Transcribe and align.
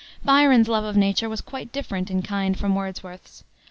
Byron's 0.25 0.67
love 0.67 0.83
of 0.83 0.97
Nature 0.97 1.29
was 1.29 1.41
quite 1.41 1.71
different 1.71 2.09
in 2.09 2.23
kind 2.23 2.57
from 2.57 2.73
Wordsworth's. 2.73 3.43